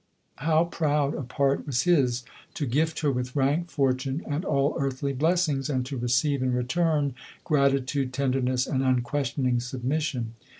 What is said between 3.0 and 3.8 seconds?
her with rank,